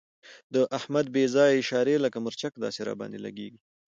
[0.53, 3.59] د احمد بې ځایه اشارې لکه مرچک داسې را باندې لګېږي.